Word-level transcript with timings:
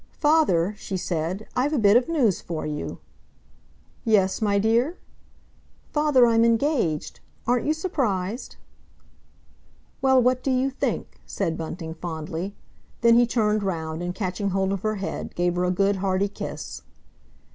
"Father," 0.17 0.73
she 0.79 0.97
said, 0.97 1.47
"I've 1.55 1.73
a 1.73 1.77
bit 1.77 1.95
of 1.95 2.09
news 2.09 2.41
for 2.41 2.65
you!" 2.65 2.97
"Yes, 4.03 4.41
my 4.41 4.57
dear?" 4.57 4.97
"Father, 5.93 6.25
I'm 6.25 6.43
engaged! 6.43 7.19
Aren't 7.45 7.67
you 7.67 7.73
surprised?" 7.75 8.55
"Well, 10.01 10.19
what 10.19 10.41
do 10.41 10.49
you 10.49 10.71
think?" 10.71 11.19
said 11.27 11.55
Bunting 11.55 11.93
fondly. 11.93 12.55
Then 13.01 13.13
he 13.13 13.27
turned 13.27 13.61
round 13.61 14.01
and, 14.01 14.15
catching 14.15 14.49
hold 14.49 14.73
of 14.73 14.81
her 14.81 14.95
head, 14.95 15.35
gave 15.35 15.55
her 15.55 15.65
a 15.65 15.69
good, 15.71 15.97
hearty 15.97 16.29
kiss. 16.29 16.81